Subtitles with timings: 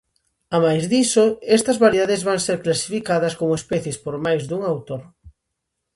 [0.57, 1.25] Amais diso,
[1.57, 5.01] estas variedades van ser clasificadas como especies por máis dun autor.